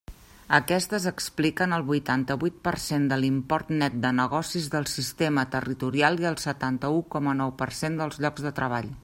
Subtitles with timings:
[0.57, 6.29] Aquestes expliquen el vuitanta-vuit per cent de l'import net de negocis del sistema territorial i
[6.33, 8.95] el setanta-u coma nou per cent dels llocs de treball.